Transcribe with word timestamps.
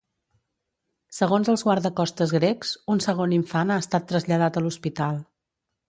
Segons 1.17 1.51
els 1.53 1.65
guardacostes 1.67 2.35
grecs, 2.39 2.73
un 2.95 3.05
segon 3.09 3.39
infant 3.41 3.75
ha 3.77 3.81
estat 3.87 4.13
traslladat 4.15 4.59
a 4.63 4.67
l’hospital. 4.69 5.27